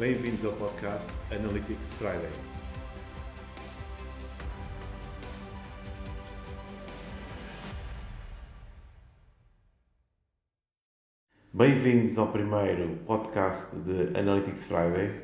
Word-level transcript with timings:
Bem-vindos 0.00 0.42
ao 0.46 0.54
podcast 0.54 1.10
Analytics 1.30 1.92
Friday. 1.92 2.30
Bem-vindos 11.52 12.16
ao 12.16 12.28
primeiro 12.28 12.96
podcast 13.06 13.76
de 13.76 14.18
Analytics 14.18 14.64
Friday. 14.64 15.20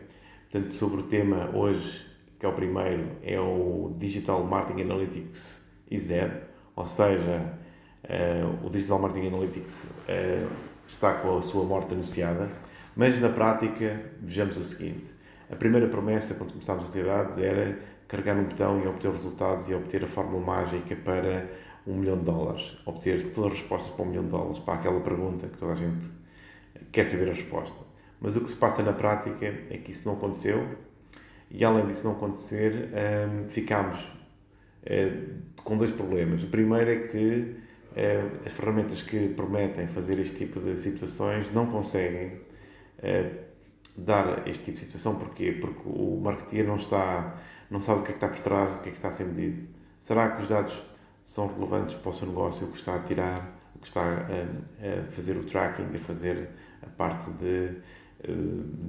Portanto, 0.50 0.74
sobre 0.74 1.00
o 1.00 1.04
tema 1.04 1.56
hoje, 1.56 2.06
que 2.38 2.44
é 2.44 2.48
o 2.50 2.52
primeiro, 2.52 3.12
é 3.22 3.40
o 3.40 3.90
Digital 3.96 4.44
Marketing 4.44 4.82
Analytics 4.82 5.66
is 5.90 6.06
Dead, 6.06 6.30
ou 6.76 6.84
seja, 6.84 7.58
uh, 8.04 8.66
o 8.66 8.68
Digital 8.68 8.98
Marketing 8.98 9.28
Analytics 9.28 9.84
uh, 9.84 10.52
está 10.86 11.14
com 11.14 11.38
a 11.38 11.40
sua 11.40 11.64
morte 11.64 11.94
anunciada, 11.94 12.50
mas 12.96 13.20
na 13.20 13.28
prática, 13.28 14.00
vejamos 14.20 14.56
o 14.56 14.64
seguinte: 14.64 15.04
a 15.50 15.54
primeira 15.54 15.86
promessa 15.86 16.34
quando 16.34 16.52
começámos 16.52 16.84
as 16.84 16.90
atividades 16.90 17.38
era 17.38 17.78
carregar 18.08 18.36
um 18.36 18.44
botão 18.44 18.82
e 18.82 18.86
obter 18.86 19.10
resultados 19.10 19.68
e 19.68 19.74
obter 19.74 20.02
a 20.02 20.06
fórmula 20.06 20.44
mágica 20.44 20.96
para 20.96 21.46
um 21.86 21.96
milhão 21.98 22.18
de 22.18 22.24
dólares, 22.24 22.76
obter 22.84 23.30
todas 23.30 23.52
as 23.52 23.58
respostas 23.60 23.94
para 23.94 24.04
um 24.04 24.08
milhão 24.08 24.24
de 24.24 24.30
dólares, 24.30 24.58
para 24.58 24.74
aquela 24.74 25.00
pergunta 25.00 25.46
que 25.46 25.56
toda 25.58 25.72
a 25.72 25.76
gente 25.76 26.08
quer 26.90 27.04
saber 27.04 27.30
a 27.30 27.34
resposta. 27.34 27.78
Mas 28.20 28.34
o 28.34 28.40
que 28.40 28.50
se 28.50 28.56
passa 28.56 28.82
na 28.82 28.92
prática 28.92 29.46
é 29.70 29.76
que 29.76 29.90
isso 29.90 30.08
não 30.08 30.16
aconteceu 30.16 30.66
e, 31.50 31.64
além 31.64 31.86
disso 31.86 32.06
não 32.06 32.16
acontecer, 32.16 32.88
hum, 32.88 33.48
ficámos 33.48 33.98
hum, 34.88 35.42
com 35.62 35.76
dois 35.76 35.92
problemas. 35.92 36.42
O 36.42 36.48
primeiro 36.48 36.90
é 36.90 36.96
que 36.96 37.18
hum, 37.18 38.38
as 38.44 38.52
ferramentas 38.52 39.02
que 39.02 39.28
prometem 39.28 39.86
fazer 39.86 40.18
este 40.18 40.36
tipo 40.36 40.60
de 40.60 40.80
situações 40.80 41.52
não 41.52 41.66
conseguem 41.66 42.40
dar 43.96 44.46
este 44.46 44.64
tipo 44.66 44.78
de 44.78 44.84
situação. 44.84 45.16
Porquê? 45.16 45.52
Porque 45.60 45.82
o 45.84 46.20
marketeer 46.20 46.66
não 46.66 46.76
está, 46.76 47.38
não 47.70 47.80
sabe 47.80 48.00
o 48.00 48.02
que 48.02 48.10
é 48.10 48.14
que 48.14 48.24
está 48.24 48.28
por 48.28 48.40
trás, 48.40 48.72
o 48.76 48.80
que 48.80 48.88
é 48.88 48.92
que 48.92 48.98
está 48.98 49.08
a 49.08 49.12
ser 49.12 49.24
medido. 49.24 49.68
Será 49.98 50.30
que 50.30 50.42
os 50.42 50.48
dados 50.48 50.82
são 51.24 51.48
relevantes 51.48 51.96
para 51.96 52.10
o 52.10 52.14
seu 52.14 52.28
negócio, 52.28 52.66
o 52.66 52.70
que 52.70 52.78
está 52.78 52.94
a 52.94 53.00
tirar, 53.00 53.58
o 53.74 53.78
que 53.78 53.86
está 53.86 54.02
a, 54.02 54.06
a 54.06 55.10
fazer 55.10 55.36
o 55.36 55.44
tracking, 55.44 55.94
a 55.94 55.98
fazer 55.98 56.50
a 56.82 56.86
parte 56.86 57.30
de, 57.32 57.78
eh, 58.22 58.32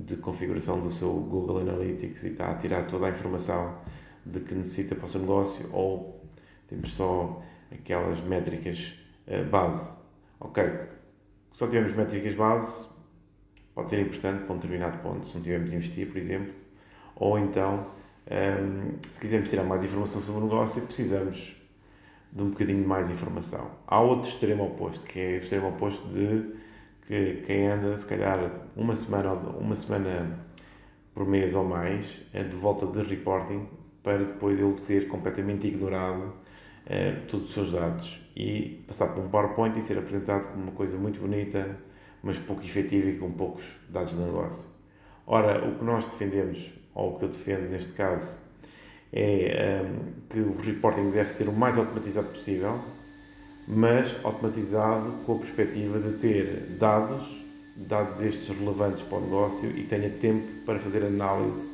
de 0.06 0.18
configuração 0.18 0.80
do 0.82 0.92
seu 0.92 1.12
Google 1.12 1.60
Analytics 1.60 2.24
e 2.24 2.28
está 2.30 2.52
a 2.52 2.56
tirar 2.56 2.86
toda 2.86 3.08
a 3.08 3.10
informação 3.10 3.80
de 4.26 4.40
que 4.42 4.54
necessita 4.54 4.96
para 4.96 5.06
o 5.06 5.10
seu 5.10 5.22
negócio 5.22 5.68
ou 5.74 6.22
temos 6.68 6.94
só 6.94 7.42
aquelas 7.72 8.22
métricas 8.22 8.94
eh, 9.26 9.44
base. 9.44 9.98
Ok, 10.40 10.64
só 11.54 11.66
tivemos 11.66 11.94
métricas 11.94 12.36
base, 12.36 12.88
pode 13.78 13.92
ser 13.92 14.00
importante 14.00 14.44
para 14.44 14.56
um 14.56 14.58
determinado 14.58 14.97
ponto, 15.03 15.28
se 15.28 15.36
não 15.36 15.44
tivermos 15.44 15.72
investir, 15.72 16.08
por 16.08 16.17
exemplo, 16.17 16.52
ou 17.16 17.38
então, 17.38 17.86
um, 18.25 18.97
se 19.08 19.20
quisermos 19.20 19.52
tirar 19.52 19.64
mais 19.64 19.83
informação 19.86 20.20
sobre 20.20 20.42
o 20.42 20.44
negócio, 20.45 20.81
precisamos 20.81 21.56
de 22.33 22.42
um 22.42 22.50
bocadinho 22.50 22.81
de 22.81 22.88
mais 22.88 23.08
informação. 23.11 23.70
Há 23.86 24.02
outro 24.02 24.31
extremo 24.31 24.66
oposto, 24.66 25.05
que 25.05 25.20
é 25.20 25.36
o 25.36 25.38
extremo 25.38 25.67
oposto 25.70 26.08
de 26.08 26.55
que 27.05 27.44
quem 27.45 27.67
anda, 27.67 27.95
se 27.95 28.08
calhar, 28.08 28.50
uma 28.75 28.95
semana, 28.95 29.33
uma 29.33 29.75
semana 29.75 30.44
por 31.14 31.28
mês 31.28 31.53
ou 31.53 31.64
mais, 31.64 32.08
é 32.33 32.42
de 32.42 32.58
volta 32.58 32.88
de 32.88 33.08
reporting, 33.08 33.67
para 34.02 34.25
depois 34.25 34.59
ele 34.59 34.73
ser 34.73 35.08
completamente 35.08 35.67
ignorado 35.67 36.33
eh, 36.88 37.11
todos 37.28 37.50
os 37.50 37.53
seus 37.53 37.72
dados 37.73 38.20
e 38.36 38.83
passar 38.88 39.14
por 39.14 39.23
um 39.23 39.30
PowerPoint 39.30 39.78
e 39.78 39.83
ser 39.83 40.00
apresentado 40.00 40.48
como 40.48 40.64
uma 40.64 40.71
coisa 40.71 40.98
muito 40.98 41.20
bonita, 41.20 41.86
mas 42.27 42.38
pouco 42.38 42.61
efetiva 42.61 43.10
e 43.10 43.15
com 43.15 43.32
poucos 43.32 43.64
dados 43.89 44.11
de 44.11 44.17
negócio. 44.17 44.61
Ora, 45.26 45.65
o 45.65 45.77
que 45.77 45.86
nós 45.86 46.05
defendemos, 46.05 46.70
ou 46.93 47.15
o 47.15 47.17
que 47.17 47.23
eu 47.23 47.30
defendo 47.30 47.70
neste 47.70 47.93
caso, 47.93 48.38
é 49.14 49.82
um, 49.82 50.27
que 50.30 50.39
o 50.39 50.58
reporting 50.58 51.10
deve 51.10 51.32
ser 51.32 51.48
o 51.48 51.54
mais 51.54 51.77
automatizado 51.77 52.27
possível, 52.27 52.82
mas 53.66 54.14
automatizado 54.23 55.23
com 55.26 55.36
a 55.36 55.39
perspectiva 55.39 55.99
de 55.99 56.17
ter 56.17 56.76
dados, 56.77 57.23
dados 57.77 58.21
estes 58.21 58.49
relevantes 58.49 59.04
para 59.04 59.20
o 59.20 59.21
negócio 59.21 59.70
e 59.70 59.83
que 59.83 59.87
tenha 59.87 60.10
tempo 60.10 60.66
para 60.66 60.80
fazer 60.80 61.05
análise 61.05 61.71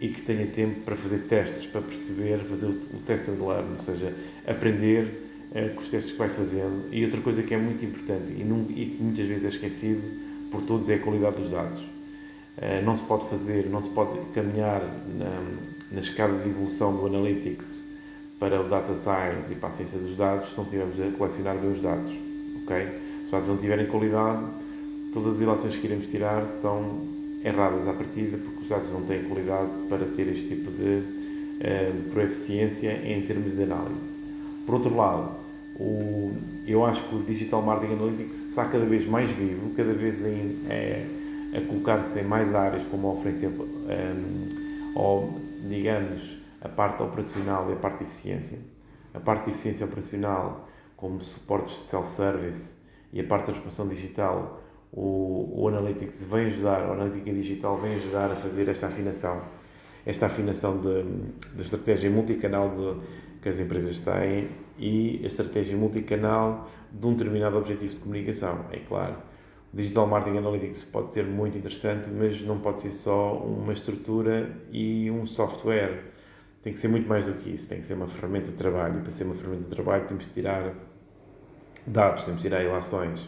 e 0.00 0.08
que 0.08 0.22
tenha 0.22 0.46
tempo 0.46 0.80
para 0.80 0.96
fazer 0.96 1.18
testes, 1.28 1.66
para 1.66 1.82
perceber, 1.82 2.38
fazer 2.44 2.66
o, 2.66 2.98
test 3.06 3.28
and 3.28 3.46
learn, 3.46 3.74
ou 3.74 3.80
seja, 3.80 4.14
aprender 4.46 5.31
uh, 5.52 5.74
com 5.74 5.80
os 5.80 5.88
testes 5.88 6.12
que 6.12 6.18
vai 6.18 6.28
fazendo. 6.28 6.88
E 6.92 7.04
outra 7.04 7.20
coisa 7.20 7.42
que 7.42 7.54
é 7.54 7.58
muito 7.58 7.84
importante 7.84 8.32
e, 8.32 8.44
num, 8.44 8.66
e 8.70 8.86
que 8.86 9.02
muitas 9.02 9.26
vezes 9.26 9.44
é 9.44 9.48
esquecido 9.48 10.02
por 10.50 10.62
todos 10.62 10.88
é 10.90 10.94
a 10.94 10.98
qualidade 10.98 11.36
dos 11.36 11.50
dados. 11.50 11.80
Uh, 11.80 12.84
não 12.84 12.96
se 12.96 13.02
pode 13.04 13.28
fazer, 13.28 13.66
não 13.70 13.80
se 13.80 13.88
pode 13.90 14.18
caminhar 14.34 14.80
na, 15.18 15.42
na 15.90 16.00
escada 16.00 16.36
de 16.38 16.48
evolução 16.48 16.96
do 16.96 17.06
Analytics 17.06 17.80
para 18.38 18.60
o 18.60 18.68
Data 18.68 18.94
Science 18.94 19.52
e 19.52 19.54
para 19.54 19.68
a 19.68 19.72
ciência 19.72 19.98
dos 19.98 20.16
dados 20.16 20.50
se 20.50 20.56
não 20.56 20.64
estivermos 20.64 21.00
a 21.00 21.10
colecionar 21.16 21.56
bem 21.56 21.70
os 21.70 21.80
dados. 21.80 22.12
Ok? 22.62 22.76
Se 22.76 23.24
os 23.26 23.30
dados 23.30 23.48
não 23.48 23.56
tiverem 23.56 23.86
qualidade, 23.86 24.44
todas 25.12 25.36
as 25.36 25.40
ilações 25.40 25.76
que 25.76 25.86
iremos 25.86 26.08
tirar 26.08 26.48
são 26.48 27.22
erradas 27.44 27.86
à 27.86 27.92
partida 27.92 28.38
porque 28.38 28.62
os 28.62 28.68
dados 28.68 28.90
não 28.92 29.02
têm 29.02 29.24
qualidade 29.24 29.70
para 29.88 30.06
ter 30.06 30.28
este 30.28 30.48
tipo 30.48 30.70
de 30.70 31.02
uh, 31.02 32.10
proeficiência 32.10 33.00
em 33.04 33.22
termos 33.22 33.54
de 33.54 33.62
análise. 33.62 34.21
Por 34.64 34.74
outro 34.76 34.96
lado, 34.96 35.30
o, 35.78 36.32
eu 36.66 36.84
acho 36.84 37.02
que 37.04 37.14
o 37.14 37.22
Digital 37.22 37.62
Marketing 37.62 37.94
Analytics 37.94 38.48
está 38.50 38.66
cada 38.66 38.84
vez 38.84 39.06
mais 39.06 39.30
vivo, 39.30 39.70
cada 39.70 39.92
vez 39.92 40.24
em, 40.24 40.64
é, 40.68 41.06
a 41.56 41.60
colocar-se 41.66 42.20
em 42.20 42.24
mais 42.24 42.54
áreas 42.54 42.84
como 42.86 43.08
a 43.08 43.12
oferência 43.12 43.48
um, 43.48 44.92
ou 44.94 45.40
digamos, 45.68 46.38
a 46.60 46.68
parte 46.68 47.02
operacional 47.02 47.68
e 47.70 47.72
a 47.72 47.76
parte 47.76 47.98
de 47.98 48.04
eficiência. 48.04 48.58
A 49.12 49.20
parte 49.20 49.44
de 49.44 49.50
eficiência 49.50 49.84
operacional, 49.84 50.68
como 50.96 51.20
suportes 51.20 51.74
de 51.76 51.82
self-service 51.82 52.76
e 53.12 53.20
a 53.20 53.24
parte 53.24 53.42
da 53.42 53.46
transformação 53.46 53.88
digital, 53.88 54.62
o, 54.92 55.62
o 55.62 55.68
Analytics 55.68 56.22
vem 56.22 56.46
ajudar, 56.46 56.88
o 56.88 56.92
Analytics 56.92 57.34
Digital 57.34 57.78
vem 57.78 57.94
ajudar 57.94 58.30
a 58.30 58.36
fazer 58.36 58.68
esta 58.68 58.86
afinação, 58.86 59.42
esta 60.04 60.26
afinação 60.26 60.80
da 60.80 61.62
estratégia 61.62 62.10
multicanal 62.10 62.68
de, 62.70 63.00
que 63.42 63.48
as 63.48 63.58
empresas 63.58 64.00
têm 64.00 64.48
e 64.78 65.20
a 65.22 65.26
estratégia 65.26 65.76
multicanal 65.76 66.70
de 66.90 67.06
um 67.06 67.12
determinado 67.12 67.58
objetivo 67.58 67.94
de 67.94 68.00
comunicação, 68.00 68.66
é 68.70 68.78
claro 68.78 69.16
Digital 69.74 70.06
Marketing 70.06 70.36
Analytics 70.36 70.84
pode 70.84 71.14
ser 71.14 71.24
muito 71.24 71.56
interessante, 71.56 72.10
mas 72.10 72.42
não 72.42 72.58
pode 72.58 72.82
ser 72.82 72.90
só 72.90 73.38
uma 73.38 73.72
estrutura 73.72 74.50
e 74.70 75.10
um 75.10 75.24
software. 75.24 76.12
Tem 76.60 76.74
que 76.74 76.78
ser 76.78 76.88
muito 76.88 77.08
mais 77.08 77.24
do 77.24 77.32
que 77.32 77.50
isso, 77.50 77.70
tem 77.70 77.80
que 77.80 77.86
ser 77.86 77.94
uma 77.94 78.06
ferramenta 78.06 78.50
de 78.50 78.56
trabalho. 78.56 78.98
E 78.98 79.00
para 79.00 79.10
ser 79.10 79.24
uma 79.24 79.34
ferramenta 79.34 79.62
de 79.62 79.70
trabalho 79.70 80.04
temos 80.06 80.26
que 80.26 80.34
tirar 80.34 80.74
dados, 81.86 82.24
temos 82.24 82.42
que 82.42 82.48
tirar 82.48 82.62
ilações. 82.62 83.26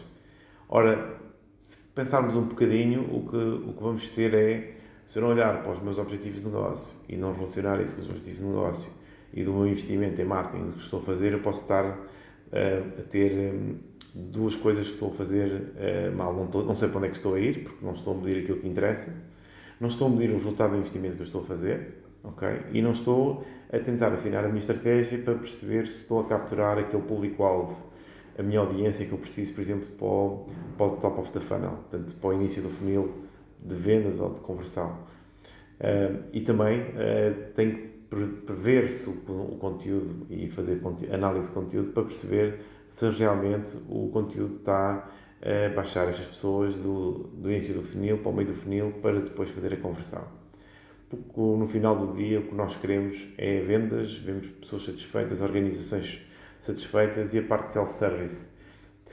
Ora, 0.69 1.17
se 1.57 1.77
pensarmos 1.95 2.35
um 2.35 2.43
bocadinho, 2.43 3.01
o 3.11 3.27
que, 3.27 3.37
o 3.37 3.73
que 3.73 3.83
vamos 3.83 4.07
ter 4.09 4.33
é, 4.35 4.77
se 5.03 5.17
eu 5.17 5.23
não 5.23 5.31
olhar 5.31 5.63
para 5.63 5.71
os 5.71 5.81
meus 5.81 5.97
objetivos 5.97 6.41
de 6.41 6.45
negócio 6.45 6.93
e 7.09 7.17
não 7.17 7.33
relacionar 7.33 7.81
isso 7.81 7.95
com 7.95 8.01
os 8.01 8.07
objetivos 8.07 8.39
de 8.39 8.45
negócio 8.45 8.91
e 9.35 9.43
do 9.43 9.53
meu 9.53 9.67
investimento 9.67 10.19
em 10.19 10.25
marketing 10.25 10.71
que 10.71 10.79
estou 10.79 10.99
a 10.99 11.03
fazer, 11.03 11.33
eu 11.33 11.39
posso 11.39 11.61
estar 11.61 11.85
uh, 11.85 12.99
a 12.99 13.03
ter... 13.03 13.53
Um, 13.53 13.95
duas 14.15 14.55
coisas 14.55 14.87
que 14.87 14.93
estou 14.93 15.09
a 15.09 15.11
fazer 15.11 15.51
uh, 15.51 16.15
mal. 16.15 16.33
Não, 16.33 16.45
estou, 16.45 16.63
não 16.63 16.73
sei 16.73 16.87
para 16.87 16.99
onde 16.99 17.07
é 17.07 17.09
que 17.09 17.17
estou 17.17 17.35
a 17.35 17.39
ir, 17.39 17.63
porque 17.63 17.85
não 17.85 17.91
estou 17.91 18.13
a 18.13 18.17
medir 18.17 18.43
aquilo 18.43 18.59
que 18.59 18.67
interessa. 18.67 19.13
Não 19.77 19.89
estou 19.89 20.07
a 20.07 20.09
medir 20.09 20.29
o 20.29 20.37
resultado 20.37 20.71
do 20.71 20.77
investimento 20.77 21.15
que 21.15 21.21
eu 21.21 21.25
estou 21.25 21.41
a 21.41 21.43
fazer. 21.43 22.01
ok? 22.25 22.47
E 22.71 22.81
não 22.81 22.91
estou 22.91 23.45
a 23.71 23.79
tentar 23.79 24.13
afinar 24.13 24.43
a 24.43 24.47
minha 24.47 24.59
estratégia 24.59 25.17
para 25.19 25.35
perceber 25.35 25.87
se 25.87 25.99
estou 25.99 26.19
a 26.21 26.25
capturar 26.25 26.77
aquele 26.77 27.03
público-alvo, 27.03 27.91
a 28.37 28.43
minha 28.43 28.59
audiência 28.59 29.05
que 29.05 29.11
eu 29.11 29.17
preciso, 29.17 29.53
por 29.53 29.61
exemplo, 29.61 29.87
para 29.97 30.07
o, 30.07 30.45
para 30.77 30.85
o 30.87 30.91
top 30.97 31.19
of 31.19 31.31
the 31.31 31.39
funnel, 31.39 31.71
portanto, 31.89 32.15
para 32.15 32.29
o 32.29 32.33
início 32.33 32.61
do 32.61 32.69
funil 32.69 33.13
de 33.61 33.75
vendas 33.75 34.19
ou 34.19 34.33
de 34.33 34.41
conversão. 34.41 34.99
Uh, 35.79 36.23
e 36.31 36.41
também 36.41 36.79
uh, 36.81 37.51
tenho 37.53 37.95
prever-se 38.45 39.09
o, 39.09 39.57
conteúdo 39.59 40.25
e 40.29 40.49
fazer 40.49 40.81
análise 41.11 41.47
de 41.47 41.53
conteúdo 41.53 41.91
para 41.91 42.03
perceber 42.03 42.59
se 42.87 43.09
realmente 43.09 43.75
o 43.89 44.09
conteúdo 44.09 44.57
está 44.57 45.09
a 45.41 45.75
baixar 45.75 46.07
estas 46.07 46.27
pessoas 46.27 46.75
do, 46.75 47.29
do 47.33 47.51
início 47.51 47.73
do 47.73 47.81
funil 47.81 48.17
para 48.19 48.29
o 48.29 48.33
meio 48.33 48.47
do 48.47 48.55
funil 48.55 48.91
para 49.01 49.19
depois 49.19 49.49
fazer 49.49 49.73
a 49.73 49.77
conversão. 49.77 50.23
Porque 51.09 51.39
no 51.39 51.67
final 51.67 51.95
do 51.95 52.15
dia 52.15 52.39
o 52.39 52.43
que 52.47 52.55
nós 52.55 52.75
queremos 52.75 53.27
é 53.37 53.61
vendas, 53.61 54.17
vemos 54.17 54.47
pessoas 54.47 54.85
satisfeitas, 54.85 55.41
organizações 55.41 56.21
satisfeitas 56.59 57.33
e 57.33 57.39
a 57.39 57.43
parte 57.43 57.67
de 57.67 57.73
self-service, 57.73 58.49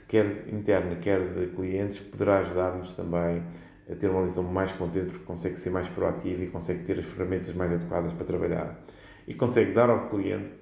quer 0.09 0.49
interna, 0.53 0.97
quer 0.97 1.35
de 1.35 1.47
clientes, 1.55 2.01
poderá 2.01 2.39
ajudar-nos 2.41 2.95
também 2.95 3.43
a 3.91 3.95
ter 3.95 4.09
uma 4.09 4.21
organização 4.21 4.45
mais 4.45 4.73
contente 4.73 5.11
porque 5.11 5.25
consegue 5.25 5.57
ser 5.59 5.71
mais 5.71 5.89
proativo 5.89 6.43
e 6.45 6.47
consegue 6.49 6.85
ter 6.85 6.99
as 6.99 7.07
ferramentas 7.07 7.55
mais 7.55 7.73
adequadas 7.73 8.13
para 8.13 8.25
trabalhar. 8.25 8.85
E 9.27 9.35
consegue 9.35 9.73
dar 9.73 9.91
ao 9.91 10.09
cliente 10.09 10.55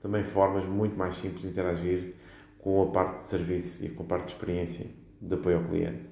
também 0.00 0.24
formas 0.24 0.64
muito 0.64 0.96
mais 0.96 1.16
simples 1.16 1.42
de 1.42 1.48
interagir 1.48 2.14
com 2.58 2.82
a 2.82 2.86
parte 2.86 3.16
de 3.16 3.22
serviço 3.22 3.84
e 3.84 3.88
com 3.88 4.02
a 4.02 4.06
parte 4.06 4.26
de 4.26 4.32
experiência 4.32 4.86
de 5.20 5.34
apoio 5.34 5.58
ao 5.58 5.64
cliente. 5.64 6.06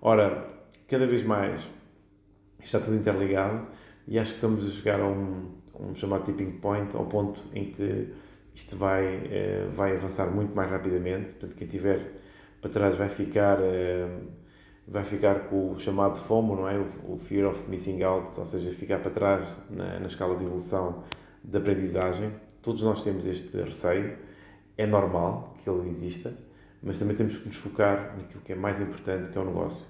Ora, 0.00 0.48
cada 0.88 1.06
vez 1.06 1.22
mais 1.22 1.62
está 2.62 2.78
tudo 2.80 2.96
interligado 2.96 3.66
e 4.06 4.18
acho 4.18 4.32
que 4.32 4.36
estamos 4.36 4.66
a 4.66 4.70
chegar 4.70 5.00
a 5.00 5.06
um, 5.06 5.52
um 5.78 5.94
chamado 5.94 6.24
tipping 6.24 6.52
point, 6.58 6.94
ao 6.96 7.06
ponto 7.06 7.40
em 7.52 7.70
que 7.70 8.12
isto 8.54 8.76
vai, 8.76 9.04
eh, 9.30 9.68
vai 9.70 9.96
avançar 9.96 10.30
muito 10.30 10.54
mais 10.54 10.70
rapidamente. 10.70 11.32
Portanto, 11.34 11.56
quem 11.56 11.66
tiver 11.66 12.12
para 12.60 12.70
trás 12.70 12.96
vai 12.96 13.08
ficar, 13.08 13.58
eh, 13.60 14.08
vai 14.86 15.04
ficar 15.04 15.48
com 15.48 15.72
o 15.72 15.78
chamado 15.78 16.18
FOMO, 16.18 16.54
não 16.54 16.68
é? 16.68 16.78
O 16.78 17.16
Fear 17.16 17.50
of 17.50 17.68
Missing 17.68 18.02
Out, 18.02 18.38
ou 18.38 18.46
seja, 18.46 18.70
ficar 18.70 18.98
para 18.98 19.10
trás 19.10 19.48
na, 19.68 19.98
na 19.98 20.06
escala 20.06 20.36
de 20.36 20.44
evolução 20.44 21.02
da 21.42 21.58
aprendizagem. 21.58 22.32
Todos 22.62 22.82
nós 22.82 23.02
temos 23.02 23.26
este 23.26 23.56
receio, 23.56 24.16
é 24.76 24.86
normal 24.86 25.56
que 25.58 25.68
ele 25.68 25.88
exista, 25.88 26.32
mas 26.82 26.98
também 26.98 27.16
temos 27.16 27.38
que 27.38 27.48
nos 27.48 27.56
focar 27.56 28.16
naquilo 28.16 28.42
que 28.42 28.52
é 28.52 28.56
mais 28.56 28.80
importante, 28.80 29.30
que 29.30 29.36
é 29.36 29.40
o 29.40 29.44
negócio. 29.44 29.84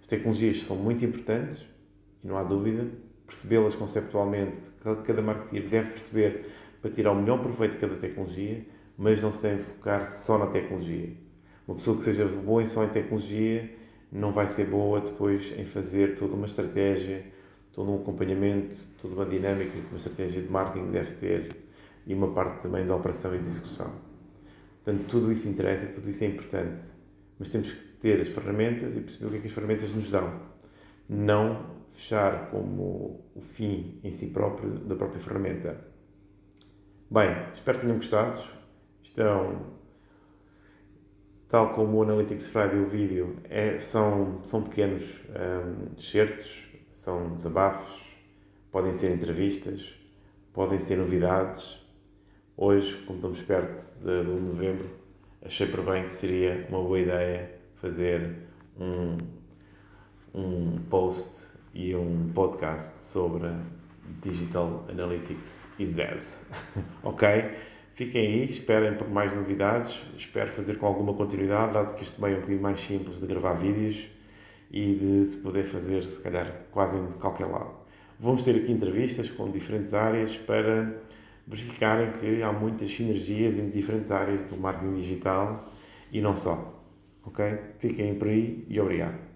As 0.00 0.06
tecnologias 0.06 0.62
são 0.62 0.76
muito 0.76 1.04
importantes, 1.04 1.64
e 2.22 2.26
não 2.26 2.36
há 2.36 2.42
dúvida, 2.42 2.86
percebê-las 3.26 3.74
conceptualmente, 3.74 4.70
cada 5.04 5.22
marketeer 5.22 5.68
deve 5.68 5.90
perceber 5.90 6.50
para 6.80 6.90
tirar 6.90 7.12
o 7.12 7.14
melhor 7.14 7.40
proveito 7.40 7.72
de 7.72 7.78
cada 7.78 7.94
tecnologia, 7.96 8.66
mas 8.96 9.22
não 9.22 9.30
se 9.30 9.42
deve 9.42 9.62
focar 9.62 10.06
só 10.06 10.38
na 10.38 10.46
tecnologia. 10.46 11.12
Uma 11.66 11.76
pessoa 11.76 11.96
que 11.96 12.04
seja 12.04 12.26
boa 12.26 12.66
só 12.66 12.84
em 12.84 12.88
tecnologia 12.88 13.70
não 14.10 14.32
vai 14.32 14.48
ser 14.48 14.66
boa 14.66 15.00
depois 15.00 15.52
em 15.56 15.64
fazer 15.64 16.16
toda 16.16 16.34
uma 16.34 16.46
estratégia, 16.46 17.24
todo 17.72 17.90
um 17.90 17.96
acompanhamento, 17.96 18.78
toda 19.00 19.14
uma 19.14 19.26
dinâmica 19.26 19.72
que 19.72 19.86
uma 19.86 19.96
estratégia 19.96 20.42
de 20.42 20.48
marketing 20.48 20.90
deve 20.90 21.12
ter 21.14 21.56
e 22.06 22.14
uma 22.14 22.32
parte 22.32 22.62
também 22.62 22.86
da 22.86 22.96
operação 22.96 23.34
e 23.34 23.38
de 23.38 23.46
execução. 23.46 23.92
Portanto, 24.82 25.04
tudo 25.06 25.30
isso 25.30 25.48
interessa, 25.48 25.86
tudo 25.86 26.08
isso 26.08 26.24
é 26.24 26.26
importante, 26.28 26.80
mas 27.38 27.50
temos 27.50 27.70
que 27.70 27.82
ter 27.98 28.20
as 28.20 28.28
ferramentas 28.28 28.96
e 28.96 29.00
perceber 29.00 29.26
o 29.26 29.30
que 29.30 29.36
é 29.36 29.40
que 29.40 29.46
as 29.48 29.52
ferramentas 29.52 29.92
nos 29.92 30.10
dão. 30.10 30.40
Não 31.08 31.78
fechar 31.88 32.50
como 32.50 33.24
o 33.34 33.40
fim 33.40 34.00
em 34.02 34.12
si 34.12 34.28
próprio 34.28 34.70
da 34.70 34.94
própria 34.94 35.20
ferramenta. 35.20 35.78
Bem, 37.10 37.30
espero 37.52 37.78
que 37.78 37.84
tenham 37.84 37.96
gostado. 37.96 38.42
Estão, 39.02 39.77
tal 41.48 41.72
como 41.74 41.96
o 41.96 42.02
Analytics 42.02 42.48
Friday, 42.48 42.78
o 42.78 42.86
vídeo, 42.86 43.36
é, 43.48 43.78
são, 43.78 44.40
são 44.44 44.62
pequenos 44.62 45.24
um, 45.30 45.98
certos, 45.98 46.68
são 46.92 47.34
desabafos, 47.34 48.14
podem 48.70 48.92
ser 48.92 49.14
entrevistas, 49.14 49.94
podem 50.52 50.78
ser 50.78 50.98
novidades. 50.98 51.78
Hoje, 52.56 52.96
como 53.06 53.18
estamos 53.18 53.40
perto 53.42 53.94
de, 54.00 54.24
de 54.24 54.40
novembro, 54.40 54.90
achei 55.42 55.66
por 55.66 55.82
bem 55.84 56.04
que 56.04 56.12
seria 56.12 56.66
uma 56.68 56.82
boa 56.82 56.98
ideia 56.98 57.50
fazer 57.76 58.36
um, 58.78 59.16
um 60.34 60.78
post 60.90 61.52
e 61.72 61.94
um 61.94 62.28
podcast 62.34 63.02
sobre 63.02 63.48
Digital 64.20 64.84
Analytics 64.90 65.78
is 65.78 65.94
dead. 65.94 66.20
ok? 67.02 67.26
Fiquem 67.98 68.28
aí, 68.28 68.44
esperem 68.44 68.94
por 68.94 69.10
mais 69.10 69.34
novidades. 69.34 70.00
Espero 70.16 70.52
fazer 70.52 70.78
com 70.78 70.86
alguma 70.86 71.12
continuidade, 71.14 71.72
dado 71.72 71.94
que 71.96 72.04
este 72.04 72.20
meio 72.20 72.34
é 72.34 72.36
um 72.36 72.40
bocadinho 72.42 72.62
mais 72.62 72.78
simples 72.78 73.18
de 73.18 73.26
gravar 73.26 73.54
vídeos 73.54 74.06
e 74.70 74.94
de 74.94 75.24
se 75.24 75.38
poder 75.38 75.64
fazer, 75.64 76.04
se 76.04 76.22
calhar, 76.22 76.62
quase 76.70 76.96
em 76.96 77.06
qualquer 77.18 77.46
lado. 77.46 77.72
Vamos 78.16 78.44
ter 78.44 78.54
aqui 78.54 78.70
entrevistas 78.70 79.28
com 79.32 79.50
diferentes 79.50 79.94
áreas 79.94 80.36
para 80.36 80.96
verificarem 81.44 82.12
que 82.12 82.40
há 82.40 82.52
muitas 82.52 82.88
sinergias 82.88 83.58
em 83.58 83.68
diferentes 83.68 84.12
áreas 84.12 84.44
do 84.44 84.56
marketing 84.56 84.94
digital 84.94 85.68
e 86.12 86.20
não 86.20 86.36
só. 86.36 86.80
Ok? 87.24 87.44
Fiquem 87.80 88.14
por 88.14 88.28
aí 88.28 88.64
e 88.68 88.80
obrigado. 88.80 89.27